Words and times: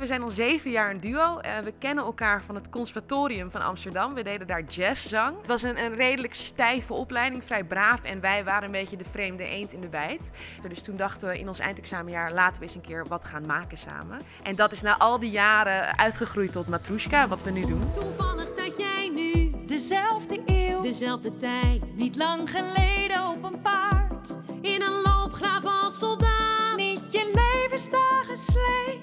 We 0.00 0.06
zijn 0.06 0.22
al 0.22 0.30
zeven 0.30 0.70
jaar 0.70 0.90
een 0.90 1.00
duo. 1.00 1.40
We 1.40 1.72
kennen 1.78 2.04
elkaar 2.04 2.42
van 2.42 2.54
het 2.54 2.68
Conservatorium 2.68 3.50
van 3.50 3.62
Amsterdam. 3.62 4.14
We 4.14 4.22
deden 4.22 4.46
daar 4.46 4.62
jazzzang. 4.62 5.36
Het 5.36 5.46
was 5.46 5.62
een, 5.62 5.84
een, 5.84 5.94
redelijk 5.94 6.34
stijve 6.34 6.92
opleiding, 6.92 7.44
vrij 7.44 7.64
braaf. 7.64 8.02
En 8.02 8.20
wij 8.20 8.44
waren 8.44 8.64
een 8.64 8.70
beetje 8.70 8.96
de 8.96 9.04
vreemde 9.04 9.44
eend 9.44 9.72
in 9.72 9.80
de 9.80 9.88
bijt. 9.88 10.30
Dus 10.68 10.82
toen 10.82 10.96
dachten 10.96 11.28
we 11.28 11.38
in 11.38 11.48
ons 11.48 11.58
eindexamenjaar 11.58 12.32
laten 12.32 12.56
we 12.56 12.62
eens 12.62 12.74
een 12.74 12.80
keer 12.80 13.06
wat 13.08 13.24
gaan 13.24 13.46
maken 13.46 13.78
samen. 13.78 14.20
En 14.42 14.54
dat 14.54 14.72
is 14.72 14.82
na 14.82 14.98
al 14.98 15.18
die 15.18 15.30
jaren 15.30 15.98
uitgegroeid 15.98 16.52
tot 16.52 16.68
Matrushka, 16.68 17.28
wat 17.28 17.42
we 17.42 17.50
nu 17.50 17.60
doen. 17.60 17.92
Toevallig 17.92 18.54
dat 18.54 18.76
jij 18.76 19.10
nu 19.14 19.50
dezelfde 19.66 20.40
eeuw, 20.46 20.82
dezelfde 20.82 21.36
tijd, 21.36 21.96
niet 21.96 22.16
lang 22.16 22.50
geleden 22.50 23.28
op 23.28 23.42
een 23.42 23.60
paard 23.60 24.36
in 24.60 24.82
een 24.82 25.02
loopgraaf 25.04 25.64
als 25.64 25.98
soldaat. 25.98 26.76
Niet 26.76 27.12
je 27.12 27.30
levensdagen 27.34 28.38
sleet 28.38 28.99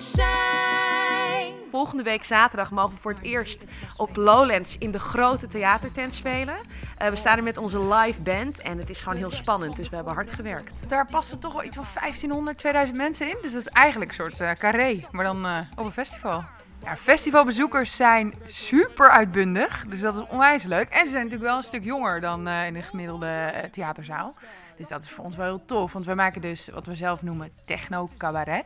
zijn. 0.00 1.54
Volgende 1.70 2.02
week 2.02 2.24
zaterdag 2.24 2.70
mogen 2.70 2.94
we 2.94 3.00
voor 3.00 3.12
het 3.12 3.22
eerst 3.22 3.64
op 3.96 4.16
Lowlands 4.16 4.78
in 4.78 4.90
de 4.90 4.98
grote 4.98 5.48
theatertent 5.48 6.14
spelen. 6.14 6.54
Uh, 7.02 7.08
we 7.08 7.16
staan 7.16 7.36
er 7.36 7.42
met 7.42 7.58
onze 7.58 7.94
live 7.94 8.20
band 8.20 8.60
en 8.60 8.78
het 8.78 8.90
is 8.90 9.00
gewoon 9.00 9.18
heel 9.18 9.30
spannend, 9.30 9.76
dus 9.76 9.88
we 9.88 9.94
hebben 9.94 10.14
hard 10.14 10.30
gewerkt. 10.30 10.88
Daar 10.88 11.06
passen 11.06 11.38
toch 11.38 11.52
wel 11.52 11.64
iets 11.64 11.76
van 11.76 11.84
1500, 11.94 12.58
2000 12.58 12.98
mensen 12.98 13.28
in. 13.28 13.36
Dus 13.42 13.52
dat 13.52 13.60
is 13.60 13.68
eigenlijk 13.68 14.10
een 14.10 14.16
soort 14.16 14.40
uh, 14.40 14.50
carré, 14.50 15.04
maar 15.10 15.24
dan 15.24 15.46
uh, 15.46 15.58
op 15.76 15.84
een 15.84 15.92
festival. 15.92 16.44
Ja, 16.82 16.96
festivalbezoekers 16.96 17.96
zijn 17.96 18.34
super 18.46 19.10
uitbundig, 19.10 19.84
dus 19.88 20.00
dat 20.00 20.14
is 20.14 20.26
onwijs 20.28 20.64
leuk. 20.64 20.88
En 20.88 21.04
ze 21.04 21.10
zijn 21.10 21.22
natuurlijk 21.24 21.50
wel 21.50 21.56
een 21.56 21.62
stuk 21.62 21.84
jonger 21.84 22.20
dan 22.20 22.48
uh, 22.48 22.66
in 22.66 22.74
de 22.74 22.82
gemiddelde 22.82 23.52
uh, 23.54 23.70
theaterzaal. 23.70 24.34
Dus 24.76 24.88
dat 24.88 25.02
is 25.02 25.10
voor 25.10 25.24
ons 25.24 25.36
wel 25.36 25.46
heel 25.46 25.64
tof, 25.64 25.92
want 25.92 26.04
wij 26.04 26.14
maken 26.14 26.40
dus 26.40 26.68
wat 26.68 26.86
we 26.86 26.94
zelf 26.94 27.22
noemen 27.22 27.50
techno-cabaret. 27.64 28.64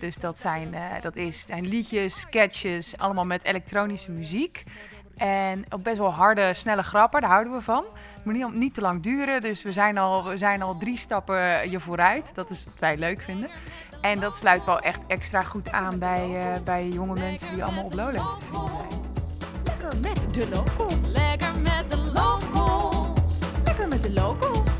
Dus 0.00 0.16
dat 0.16 0.38
zijn, 0.38 0.74
uh, 0.74 0.80
dat 1.00 1.16
is, 1.16 1.46
zijn 1.46 1.68
liedjes, 1.68 2.20
sketches, 2.20 2.98
allemaal 2.98 3.26
met 3.26 3.44
elektronische 3.44 4.10
muziek. 4.10 4.64
En 5.16 5.64
ook 5.68 5.82
best 5.82 5.98
wel 5.98 6.12
harde, 6.12 6.54
snelle 6.54 6.82
grappen, 6.82 7.20
daar 7.20 7.30
houden 7.30 7.52
we 7.52 7.60
van. 7.60 7.84
Het 8.14 8.24
moet 8.24 8.34
niet, 8.34 8.52
niet 8.52 8.74
te 8.74 8.80
lang 8.80 9.02
duren, 9.02 9.40
dus 9.40 9.62
we 9.62 9.72
zijn, 9.72 9.98
al, 9.98 10.24
we 10.24 10.38
zijn 10.38 10.62
al 10.62 10.76
drie 10.76 10.98
stappen 10.98 11.70
je 11.70 11.80
vooruit. 11.80 12.34
Dat 12.34 12.50
is 12.50 12.64
wat 12.64 12.78
wij 12.78 12.96
leuk 12.96 13.20
vinden. 13.20 13.50
En 14.04 14.20
dat 14.20 14.36
sluit 14.36 14.64
wel 14.64 14.78
echt 14.78 15.00
extra 15.06 15.42
goed 15.42 15.70
aan 15.70 15.98
bij, 15.98 16.28
uh, 16.28 16.62
bij 16.64 16.88
jonge 16.88 17.14
mensen 17.14 17.54
die 17.54 17.64
allemaal 17.64 17.84
op 17.84 17.94
Lowlands 17.94 18.38
te 18.38 18.44
vinden 18.50 18.70
zijn. 18.78 19.00
Lekker 19.64 20.00
met 20.00 20.34
de 20.34 20.48
locals. 20.48 21.12
Lekker 21.12 21.58
met 21.58 21.90
de 21.90 21.96
locals. 21.96 23.06
Lekker 23.64 23.88
met 23.88 24.02
de 24.02 24.12
locals. 24.12 24.70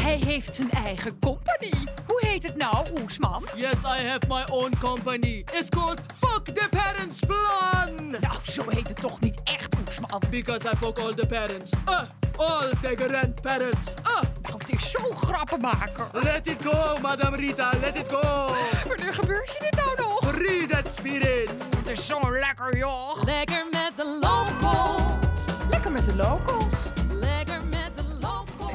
Hij 0.00 0.20
heeft 0.26 0.54
zijn 0.54 0.70
eigen 0.70 1.18
company. 1.18 1.72
Hoe 2.06 2.26
heet 2.26 2.42
het 2.42 2.56
nou, 2.56 2.86
Oesman? 3.02 3.44
Yes, 3.54 3.74
I 3.84 4.06
have 4.06 4.26
my 4.28 4.44
own 4.52 4.72
company. 4.80 5.44
It's 5.52 5.68
called 5.68 6.00
Fuck 6.14 6.44
the 6.44 6.68
Parents 6.70 7.18
Plan. 7.18 8.10
Nou, 8.10 8.34
zo 8.42 8.62
heet 8.68 8.88
het 8.88 9.00
toch 9.00 9.20
niet 9.20 9.40
echt, 9.44 9.74
Oesman? 9.88 10.22
Because 10.30 10.68
I 10.72 10.76
fuck 10.76 10.98
all 10.98 11.14
the 11.14 11.26
parents. 11.26 11.70
Uh, 11.88 12.00
all 12.36 12.70
the 12.82 12.94
grandparents. 12.96 13.92
Uh. 14.02 14.39
Het 14.70 14.80
is 14.80 14.90
zo'n 14.90 15.16
grappenmaker. 15.16 16.06
Let 16.12 16.46
it 16.46 16.62
go, 16.62 16.98
Madame 17.00 17.36
Rita, 17.36 17.70
let 17.80 17.96
it 17.96 18.12
go. 18.12 18.54
Wanneer 18.88 19.12
gebeurt 19.12 19.46
je 19.46 19.56
dit 19.70 19.76
nou 19.76 19.96
nog? 19.96 20.34
Free 20.34 20.66
that 20.66 20.88
spirit. 20.96 21.64
Het 21.76 21.88
is 21.88 22.06
zo 22.06 22.20
lekker, 22.30 22.76
joh. 22.76 23.22
Lekker 23.24 23.66
met 23.70 23.92
de 23.96 24.18
locals. 24.20 25.02
Lekker 25.70 25.92
met 25.92 26.06
de 26.06 26.16
locals. 26.16 26.79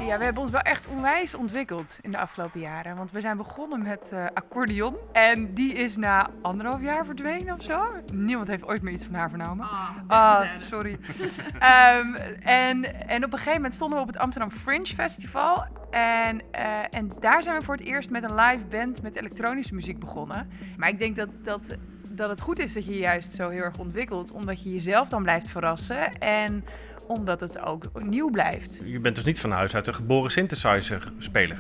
Ja, 0.06 0.18
we 0.18 0.24
hebben 0.24 0.44
ons 0.44 0.52
wel 0.52 0.62
echt 0.62 0.88
onwijs 0.88 1.36
ontwikkeld 1.36 2.00
in 2.02 2.12
de 2.12 2.18
afgelopen 2.18 2.60
jaren. 2.60 2.96
Want 2.96 3.12
we 3.12 3.22
zijn 3.22 3.38
begonnen 3.38 3.84
met 3.84 4.10
uh, 4.14 4.26
accordeon. 4.34 4.96
En 5.12 5.54
die 5.54 5.74
is 5.74 5.96
na 5.96 6.30
anderhalf 6.42 6.82
jaar 6.82 7.06
verdwenen 7.06 7.56
of 7.56 7.64
zo. 7.64 7.86
Niemand 8.14 8.48
heeft 8.48 8.66
ooit 8.66 8.82
meer 8.82 8.94
iets 8.94 9.06
van 9.06 9.14
haar 9.14 9.30
vernomen. 9.30 9.68
Ah, 9.68 9.90
oh, 10.08 10.42
sorry. 10.58 10.92
um, 10.92 12.16
en, 12.66 13.08
en 13.08 13.24
op 13.24 13.32
een 13.32 13.38
gegeven 13.38 13.54
moment 13.54 13.76
stonden 13.76 13.98
we 13.98 14.04
op 14.04 14.12
het 14.12 14.22
Amsterdam 14.22 14.52
Fringe 14.52 14.86
Festival. 14.86 15.66
En, 15.92 16.42
uh, 16.56 16.80
en 16.90 17.12
daar 17.20 17.44
zijn 17.44 17.58
we 17.58 17.64
voor 17.66 17.76
het 17.76 17.86
eerst 17.86 18.10
met 18.10 18.24
een 18.24 18.36
live 18.36 18.66
band 18.70 19.02
met 19.02 19.16
elektronische 19.16 19.74
muziek 19.74 20.00
begonnen. 20.00 20.50
Maar 20.78 20.90
ik 20.90 21.00
denk 21.00 21.16
dat, 21.16 21.30
dat, 21.44 21.76
dat 22.04 22.30
het 22.30 22.42
goed 22.42 22.60
is 22.60 22.74
dat 22.74 22.86
je 22.86 22.94
je 22.94 23.00
juist 23.00 23.34
zo 23.34 23.50
heel 23.50 23.64
erg 23.64 23.80
ontwikkelt. 23.80 24.32
Omdat 24.32 24.64
je 24.64 24.72
jezelf 24.72 25.10
dan 25.10 25.24
blijft 25.24 25.48
verrassen. 25.48 26.18
En 26.18 26.66
omdat 27.08 27.40
het 27.40 27.60
ook 27.60 27.84
nieuw 28.04 28.30
blijft. 28.30 28.82
Je 28.84 29.00
bent 29.00 29.16
dus 29.16 29.26
niet 29.26 29.40
van 29.40 29.52
huis 29.52 29.76
uit 29.76 29.88
een 29.88 29.96
geboren 29.96 30.32
synthesizer-speler? 30.32 31.58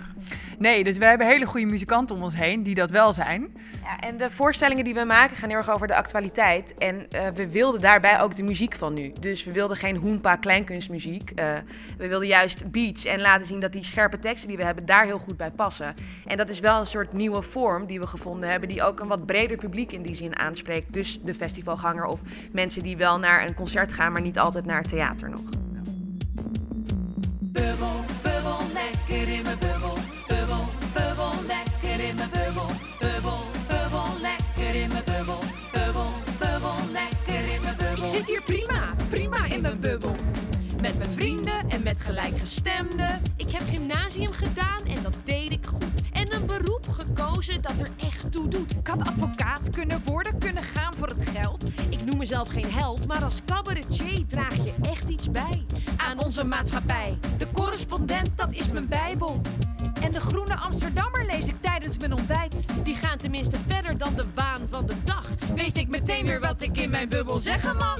Nee, 0.59 0.83
dus 0.83 0.97
we 0.97 1.05
hebben 1.05 1.27
hele 1.27 1.45
goede 1.45 1.65
muzikanten 1.65 2.15
om 2.15 2.23
ons 2.23 2.35
heen 2.35 2.63
die 2.63 2.75
dat 2.75 2.89
wel 2.89 3.13
zijn. 3.13 3.53
Ja, 3.83 3.99
en 3.99 4.17
de 4.17 4.31
voorstellingen 4.31 4.83
die 4.83 4.93
we 4.93 5.03
maken 5.03 5.37
gaan 5.37 5.49
heel 5.49 5.57
erg 5.57 5.69
over 5.69 5.87
de 5.87 5.95
actualiteit. 5.95 6.73
En 6.77 6.95
uh, 6.95 7.27
we 7.33 7.51
wilden 7.51 7.81
daarbij 7.81 8.21
ook 8.21 8.35
de 8.35 8.43
muziek 8.43 8.75
van 8.75 8.93
nu. 8.93 9.13
Dus 9.19 9.43
we 9.43 9.51
wilden 9.51 9.77
geen 9.77 9.95
hoempa 9.95 10.35
kleinkunstmuziek. 10.35 11.31
Uh, 11.35 11.45
we 11.97 12.07
wilden 12.07 12.27
juist 12.27 12.71
beats 12.71 13.05
en 13.05 13.21
laten 13.21 13.45
zien 13.45 13.59
dat 13.59 13.71
die 13.71 13.83
scherpe 13.83 14.19
teksten 14.19 14.47
die 14.47 14.57
we 14.57 14.63
hebben 14.63 14.85
daar 14.85 15.05
heel 15.05 15.17
goed 15.17 15.37
bij 15.37 15.51
passen. 15.51 15.95
En 16.25 16.37
dat 16.37 16.49
is 16.49 16.59
wel 16.59 16.79
een 16.79 16.87
soort 16.87 17.13
nieuwe 17.13 17.41
vorm 17.41 17.85
die 17.85 17.99
we 17.99 18.07
gevonden 18.07 18.49
hebben, 18.49 18.69
die 18.69 18.83
ook 18.83 18.99
een 18.99 19.07
wat 19.07 19.25
breder 19.25 19.57
publiek 19.57 19.91
in 19.91 20.01
die 20.01 20.15
zin 20.15 20.37
aanspreekt. 20.37 20.93
Dus 20.93 21.19
de 21.21 21.33
festivalganger 21.33 22.05
of 22.05 22.21
mensen 22.51 22.83
die 22.83 22.97
wel 22.97 23.19
naar 23.19 23.45
een 23.45 23.55
concert 23.55 23.93
gaan, 23.93 24.11
maar 24.11 24.21
niet 24.21 24.39
altijd 24.39 24.65
naar 24.65 24.81
het 24.81 24.89
theater 24.89 25.29
nog. 25.35 25.49
Bubbel, 27.39 27.95
bubbel, 28.21 28.59
lekker 28.73 29.27
in 29.33 29.43
mijn 29.43 29.59
bubbel. 29.59 29.97
Bubbel, 30.27 30.65
bubbel, 30.93 31.33
lekker 31.47 31.99
in 32.09 32.15
mijn 32.15 32.29
bubbel. 32.29 32.69
Bubbel, 32.99 33.39
bubbel, 33.67 34.07
lekker 34.21 34.75
in 34.81 34.89
mijn 34.89 35.03
bubbel. 35.05 35.39
Bubbel, 35.73 36.09
bubbel, 36.39 36.77
lekker 36.91 37.53
in 37.53 37.61
mijn 37.63 37.75
bubbel. 37.77 38.05
Ik 38.05 38.11
zit 38.15 38.27
hier 38.27 38.43
prima, 38.45 38.95
prima 39.09 39.45
in 39.45 39.61
mijn 39.61 39.79
bubbel. 39.79 40.15
Met 40.81 40.97
mijn 40.97 41.11
vrienden 41.11 41.69
en 41.69 41.83
met 41.83 42.01
gelijkgestemden. 42.01 43.21
Ik 43.35 43.51
heb 43.51 43.61
gymnasium 43.69 44.31
gedaan 44.31 44.85
en 44.85 45.03
dat 45.03 45.15
deed 45.23 45.51
ik 45.51 45.65
goed. 45.65 45.83
En 46.11 46.33
een 46.33 46.45
beroep 46.45 46.87
gekozen 46.89 47.61
dat 47.61 47.79
er 47.79 47.89
echt 47.97 48.31
toe 48.31 48.47
doet. 48.47 48.71
Ik 48.71 48.87
had 48.87 48.99
advocaat 49.07 49.69
kunnen 49.69 50.01
worden, 50.05 50.37
kunnen 50.37 50.63
gaan 50.63 50.93
voor 50.93 51.07
het 51.07 51.29
geld. 51.33 51.63
Ik 51.89 52.05
noem 52.05 52.17
mezelf 52.17 52.49
geen 52.49 52.71
held, 52.71 53.07
maar 53.07 53.23
als 53.23 53.41
cabaretier 53.45 54.25
draag 54.27 54.55
je 54.55 54.73
echt 54.81 54.94
aan 55.97 56.23
onze 56.23 56.43
maatschappij. 56.43 57.17
De 57.37 57.47
correspondent, 57.51 58.29
dat 58.35 58.51
is 58.51 58.71
mijn 58.71 58.87
bijbel. 58.87 59.41
En 60.01 60.11
de 60.11 60.19
groene 60.19 60.55
Amsterdammer 60.55 61.25
lees 61.25 61.47
ik 61.47 61.61
tijdens 61.61 61.97
mijn 61.97 62.13
ontbijt. 62.13 62.65
Die 62.83 62.95
gaan 62.95 63.17
tenminste 63.17 63.57
verder 63.67 63.97
dan 63.97 64.15
de 64.15 64.25
waan 64.35 64.61
van 64.69 64.85
de 64.85 64.95
dag. 65.03 65.27
Weet 65.55 65.77
ik 65.77 65.87
meteen 65.87 66.25
weer 66.25 66.39
wat 66.39 66.61
ik 66.61 66.77
in 66.77 66.89
mijn 66.89 67.09
bubbel 67.09 67.39
zeggen 67.39 67.77
mag. 67.77 67.99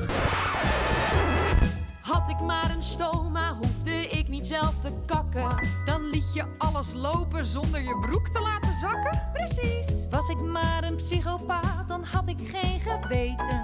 Had 2.01 2.29
ik 2.29 2.39
maar 2.39 2.71
een 2.75 2.83
stoma, 2.83 3.55
hoefde 3.55 4.09
ik 4.09 4.27
niet 4.27 4.47
zelf 4.47 4.79
te 4.79 4.91
kakken. 5.05 5.67
Dan 5.85 6.09
liet 6.09 6.33
je 6.33 6.43
alles 6.57 6.93
lopen 6.93 7.45
zonder 7.45 7.81
je 7.81 7.97
broek 8.01 8.29
te 8.29 8.41
laten 8.41 8.79
zakken. 8.79 9.21
Precies. 9.33 10.05
Was 10.09 10.29
ik 10.29 10.41
maar 10.41 10.83
een 10.83 10.95
psychopaat, 10.95 11.87
dan 11.87 12.03
had 12.03 12.27
ik 12.27 12.39
geen 12.43 12.79
geweten. 12.79 13.59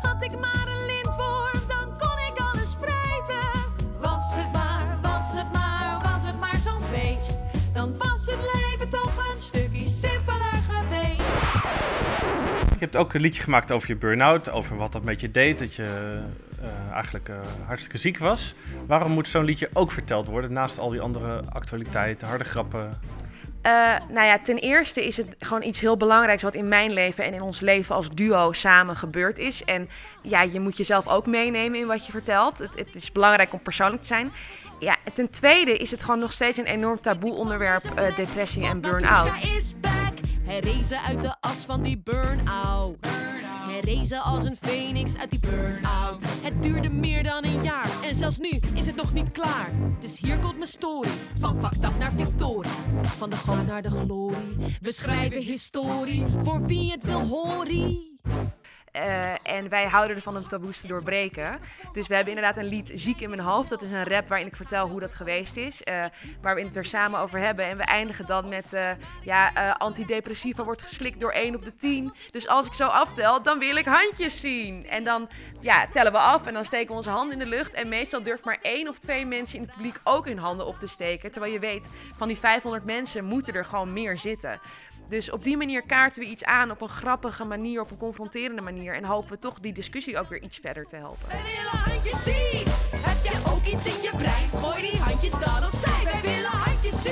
Had 0.00 0.22
ik 0.22 0.40
maar 0.40 0.66
een 0.68 0.86
Je 12.78 12.84
hebt 12.84 12.96
ook 12.96 13.14
een 13.14 13.20
liedje 13.20 13.42
gemaakt 13.42 13.72
over 13.72 13.88
je 13.88 13.96
burn-out, 13.96 14.50
over 14.50 14.76
wat 14.76 14.92
dat 14.92 15.02
met 15.02 15.20
je 15.20 15.30
deed, 15.30 15.58
dat 15.58 15.74
je 15.74 16.18
uh, 16.60 16.92
eigenlijk 16.92 17.28
uh, 17.28 17.36
hartstikke 17.66 17.98
ziek 17.98 18.18
was. 18.18 18.54
Waarom 18.86 19.12
moet 19.12 19.28
zo'n 19.28 19.44
liedje 19.44 19.68
ook 19.72 19.90
verteld 19.90 20.28
worden, 20.28 20.52
naast 20.52 20.78
al 20.78 20.88
die 20.88 21.00
andere 21.00 21.42
actualiteiten, 21.52 22.28
harde 22.28 22.44
grappen? 22.44 23.00
Uh, 23.66 23.94
nou 24.08 24.26
ja, 24.26 24.38
ten 24.38 24.56
eerste 24.56 25.06
is 25.06 25.16
het 25.16 25.34
gewoon 25.38 25.62
iets 25.62 25.80
heel 25.80 25.96
belangrijks 25.96 26.42
wat 26.42 26.54
in 26.54 26.68
mijn 26.68 26.92
leven 26.92 27.24
en 27.24 27.34
in 27.34 27.42
ons 27.42 27.60
leven 27.60 27.94
als 27.94 28.10
duo 28.10 28.52
samen 28.52 28.96
gebeurd 28.96 29.38
is. 29.38 29.64
En 29.64 29.88
ja, 30.22 30.42
je 30.42 30.60
moet 30.60 30.76
jezelf 30.76 31.08
ook 31.08 31.26
meenemen 31.26 31.80
in 31.80 31.86
wat 31.86 32.06
je 32.06 32.12
vertelt. 32.12 32.58
Het, 32.58 32.70
het 32.74 32.94
is 32.94 33.12
belangrijk 33.12 33.52
om 33.52 33.60
persoonlijk 33.62 34.00
te 34.00 34.08
zijn. 34.08 34.32
Ja, 34.80 34.96
ten 35.14 35.30
tweede 35.30 35.76
is 35.76 35.90
het 35.90 36.02
gewoon 36.02 36.20
nog 36.20 36.32
steeds 36.32 36.58
een 36.58 36.66
enorm 36.66 37.00
taboe 37.00 37.34
onderwerp, 37.34 37.84
uh, 37.84 38.16
depressie 38.16 38.66
en 38.66 38.80
burn-out. 38.80 39.30
Hij 40.46 40.58
rezen 40.58 41.00
uit 41.00 41.22
de 41.22 41.36
as 41.40 41.56
van 41.56 41.82
die 41.82 42.00
burn-out. 42.04 42.96
Hij 43.66 43.80
rezen 43.80 44.22
als 44.22 44.44
een 44.44 44.56
phoenix 44.56 45.16
uit 45.16 45.30
die 45.30 45.40
burn-out. 45.40 46.26
Het 46.42 46.62
duurde 46.62 46.88
meer 46.88 47.22
dan 47.22 47.44
een 47.44 47.62
jaar 47.62 48.02
en 48.02 48.14
zelfs 48.14 48.38
nu 48.38 48.60
is 48.74 48.86
het 48.86 48.96
nog 48.96 49.12
niet 49.12 49.30
klaar. 49.30 49.70
Dus 50.00 50.18
hier 50.18 50.38
komt 50.38 50.56
mijn 50.56 50.70
story. 50.70 51.08
Van 51.40 51.56
up 51.64 51.98
naar 51.98 52.12
victorie. 52.16 52.70
Van 53.02 53.30
de 53.30 53.36
goot 53.36 53.66
naar 53.66 53.82
de 53.82 53.90
glorie. 53.90 54.56
We 54.80 54.92
schrijven 54.92 55.42
historie 55.42 56.24
voor 56.42 56.66
wie 56.66 56.90
het 56.90 57.04
wil 57.04 57.26
horen. 57.26 58.18
Eh, 58.96 59.56
en 59.56 59.68
wij 59.68 59.86
houden 59.86 60.16
ervan 60.16 60.36
om 60.36 60.48
taboes 60.48 60.80
te 60.80 60.86
doorbreken. 60.86 61.58
Dus 61.92 62.06
we 62.06 62.14
hebben 62.14 62.32
inderdaad 62.34 62.56
een 62.56 62.68
lied 62.68 62.90
Ziek 62.94 63.20
in 63.20 63.28
mijn 63.30 63.40
hoofd. 63.42 63.68
Dat 63.68 63.82
is 63.82 63.92
een 63.92 64.04
rap 64.04 64.28
waarin 64.28 64.46
ik 64.46 64.56
vertel 64.56 64.88
hoe 64.88 65.00
dat 65.00 65.14
geweest 65.14 65.56
is. 65.56 65.82
eh, 65.82 66.04
waar 66.40 66.54
we 66.54 66.64
het 66.64 66.76
er 66.76 66.84
samen 66.84 67.20
over 67.20 67.38
hebben. 67.38 67.64
En 67.64 67.76
we 67.76 67.82
eindigen 67.82 68.26
dan 68.26 68.48
met 68.48 68.72
eh, 68.72 68.90
ja, 69.22 69.72
antidepressiva 69.78 70.64
wordt 70.64 70.82
geslikt 70.82 71.20
door 71.20 71.32
1 71.32 71.54
op 71.54 71.64
de 71.64 71.76
10. 71.76 72.14
Dus 72.30 72.48
als 72.48 72.66
ik 72.66 72.72
zo 72.72 72.86
aftel, 72.86 73.42
dan 73.42 73.58
wil 73.58 73.76
ik 73.76 73.84
handjes 73.84 74.40
zien. 74.40 74.86
En 74.86 75.04
dan 75.04 75.28
ja, 75.60 75.86
tellen 75.86 76.12
we 76.12 76.18
af 76.18 76.46
en 76.46 76.54
dan 76.54 76.64
steken 76.64 76.88
we 76.88 76.94
onze 76.94 77.10
handen 77.10 77.32
in 77.32 77.44
de 77.44 77.56
lucht. 77.56 77.74
En 77.74 77.88
meestal 77.88 78.22
durft 78.22 78.44
maar 78.44 78.58
één 78.62 78.88
of 78.88 78.98
twee 78.98 79.26
mensen 79.26 79.58
in 79.58 79.64
het 79.64 79.74
publiek 79.74 80.00
ook 80.04 80.24
hun 80.24 80.38
handen 80.38 80.66
op 80.66 80.78
te 80.78 80.86
steken. 80.86 81.32
Terwijl 81.32 81.52
je 81.52 81.58
weet, 81.58 81.86
van 82.14 82.28
die 82.28 82.38
500 82.38 82.84
mensen 82.84 83.24
moeten 83.24 83.54
er 83.54 83.64
gewoon 83.64 83.92
meer 83.92 84.18
zitten. 84.18 84.60
Dus 85.08 85.30
op 85.30 85.44
die 85.44 85.56
manier 85.56 85.82
kaarten 85.82 86.22
we 86.22 86.28
iets 86.28 86.44
aan 86.44 86.70
op 86.70 86.80
een 86.80 86.88
grappige 86.88 87.44
manier, 87.44 87.80
op 87.80 87.90
een 87.90 87.96
confronterende 87.96 88.62
manier. 88.62 88.94
En 88.94 89.04
hopen 89.04 89.30
we 89.30 89.38
toch 89.38 89.60
die 89.60 89.72
discussie 89.72 90.18
ook 90.18 90.28
weer 90.28 90.42
iets 90.42 90.58
verder 90.58 90.86
te 90.86 90.96
helpen. 90.96 91.28
Wij 91.28 91.42
willen 91.42 91.84
handjes 91.84 92.22
zien. 92.22 92.66
Heb 93.00 93.24
jij 93.24 93.52
ook 93.52 93.64
iets 93.64 93.86
in 93.96 94.02
je 94.02 94.10
brein? 94.16 94.64
Gooi 94.64 94.90
die 94.90 95.00
handjes 95.00 95.32
dan 95.32 95.64
opzij. 95.64 96.04
Wij 96.04 96.20
willen 96.22 96.50
handjes 96.50 97.02